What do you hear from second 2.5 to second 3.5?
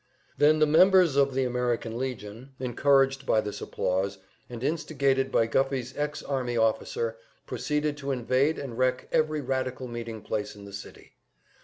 encouraged by